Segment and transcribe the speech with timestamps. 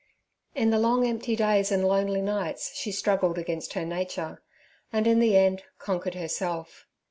[0.55, 4.41] In the long, empty days and lonely nights she struggled against her nature,
[4.91, 6.87] and in the end conquered herself.